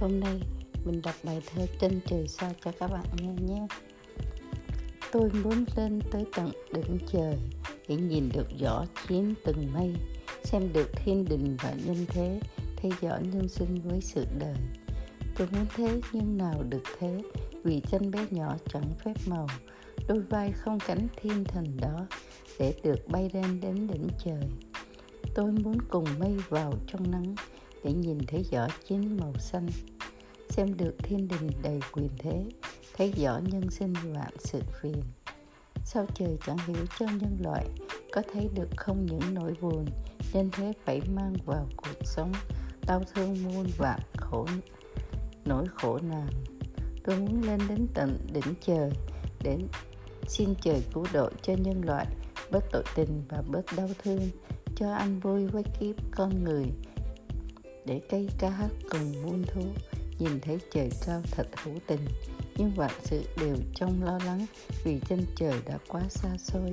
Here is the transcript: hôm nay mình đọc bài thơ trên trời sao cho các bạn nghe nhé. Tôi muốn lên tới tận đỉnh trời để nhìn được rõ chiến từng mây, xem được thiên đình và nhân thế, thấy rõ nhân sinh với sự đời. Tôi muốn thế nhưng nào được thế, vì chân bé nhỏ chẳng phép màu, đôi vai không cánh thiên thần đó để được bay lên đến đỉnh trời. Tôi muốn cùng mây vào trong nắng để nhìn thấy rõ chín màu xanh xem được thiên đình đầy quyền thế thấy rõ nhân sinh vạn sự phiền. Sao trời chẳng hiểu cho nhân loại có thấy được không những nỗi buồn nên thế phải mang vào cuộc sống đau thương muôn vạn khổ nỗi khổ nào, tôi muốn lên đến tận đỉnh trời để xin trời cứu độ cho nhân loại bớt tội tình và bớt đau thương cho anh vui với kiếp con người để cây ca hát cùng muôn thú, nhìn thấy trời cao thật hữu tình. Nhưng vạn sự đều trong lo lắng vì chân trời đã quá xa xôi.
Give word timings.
hôm 0.00 0.20
nay 0.20 0.40
mình 0.84 1.02
đọc 1.02 1.14
bài 1.22 1.42
thơ 1.46 1.66
trên 1.80 2.00
trời 2.06 2.28
sao 2.28 2.50
cho 2.64 2.72
các 2.78 2.90
bạn 2.90 3.04
nghe 3.16 3.32
nhé. 3.46 3.66
Tôi 5.12 5.30
muốn 5.44 5.64
lên 5.76 6.00
tới 6.10 6.24
tận 6.36 6.50
đỉnh 6.72 6.98
trời 7.12 7.36
để 7.88 7.96
nhìn 7.96 8.28
được 8.32 8.46
rõ 8.58 8.84
chiến 9.08 9.34
từng 9.44 9.72
mây, 9.72 9.94
xem 10.44 10.72
được 10.72 10.90
thiên 10.92 11.24
đình 11.24 11.56
và 11.62 11.72
nhân 11.84 12.06
thế, 12.08 12.40
thấy 12.76 12.90
rõ 13.00 13.18
nhân 13.32 13.48
sinh 13.48 13.80
với 13.84 14.00
sự 14.00 14.24
đời. 14.38 14.56
Tôi 15.36 15.48
muốn 15.52 15.66
thế 15.76 16.00
nhưng 16.12 16.38
nào 16.38 16.62
được 16.68 16.82
thế, 16.98 17.22
vì 17.64 17.80
chân 17.90 18.10
bé 18.10 18.26
nhỏ 18.30 18.56
chẳng 18.72 18.94
phép 19.04 19.14
màu, 19.26 19.46
đôi 20.08 20.20
vai 20.20 20.52
không 20.52 20.78
cánh 20.86 21.06
thiên 21.16 21.44
thần 21.44 21.76
đó 21.80 22.06
để 22.58 22.74
được 22.82 23.08
bay 23.08 23.30
lên 23.32 23.60
đến 23.60 23.86
đỉnh 23.86 24.08
trời. 24.24 24.42
Tôi 25.34 25.52
muốn 25.52 25.78
cùng 25.88 26.06
mây 26.18 26.36
vào 26.48 26.72
trong 26.86 27.10
nắng 27.10 27.34
để 27.84 27.92
nhìn 27.92 28.18
thấy 28.26 28.42
rõ 28.50 28.68
chín 28.88 29.16
màu 29.20 29.32
xanh 29.38 29.66
xem 30.48 30.76
được 30.76 30.94
thiên 30.98 31.28
đình 31.28 31.50
đầy 31.62 31.80
quyền 31.92 32.08
thế 32.18 32.44
thấy 32.96 33.12
rõ 33.12 33.40
nhân 33.52 33.70
sinh 33.70 33.92
vạn 33.92 34.32
sự 34.38 34.60
phiền. 34.82 35.02
Sao 35.84 36.06
trời 36.14 36.38
chẳng 36.46 36.58
hiểu 36.66 36.86
cho 36.98 37.06
nhân 37.06 37.38
loại 37.44 37.66
có 38.12 38.22
thấy 38.32 38.48
được 38.54 38.68
không 38.76 39.06
những 39.06 39.34
nỗi 39.34 39.54
buồn 39.60 39.86
nên 40.34 40.50
thế 40.50 40.72
phải 40.84 41.00
mang 41.14 41.34
vào 41.46 41.66
cuộc 41.76 42.04
sống 42.04 42.32
đau 42.86 43.02
thương 43.14 43.44
muôn 43.44 43.66
vạn 43.78 44.00
khổ 44.16 44.46
nỗi 45.44 45.64
khổ 45.74 45.98
nào, 45.98 46.26
tôi 47.04 47.16
muốn 47.16 47.42
lên 47.42 47.60
đến 47.68 47.86
tận 47.94 48.18
đỉnh 48.32 48.54
trời 48.60 48.90
để 49.42 49.58
xin 50.28 50.54
trời 50.62 50.82
cứu 50.94 51.06
độ 51.12 51.30
cho 51.42 51.52
nhân 51.52 51.80
loại 51.84 52.06
bớt 52.50 52.64
tội 52.72 52.82
tình 52.94 53.22
và 53.28 53.42
bớt 53.48 53.62
đau 53.76 53.88
thương 54.02 54.28
cho 54.76 54.92
anh 54.92 55.20
vui 55.20 55.46
với 55.46 55.62
kiếp 55.80 55.96
con 56.10 56.44
người 56.44 56.64
để 57.90 58.00
cây 58.08 58.28
ca 58.38 58.50
hát 58.50 58.70
cùng 58.90 59.22
muôn 59.22 59.42
thú, 59.46 59.62
nhìn 60.18 60.40
thấy 60.40 60.58
trời 60.74 60.90
cao 61.06 61.22
thật 61.30 61.46
hữu 61.64 61.74
tình. 61.86 62.00
Nhưng 62.56 62.70
vạn 62.70 62.90
sự 63.02 63.22
đều 63.40 63.56
trong 63.74 64.02
lo 64.04 64.18
lắng 64.26 64.46
vì 64.84 65.00
chân 65.08 65.26
trời 65.36 65.54
đã 65.66 65.78
quá 65.88 66.02
xa 66.08 66.28
xôi. 66.38 66.72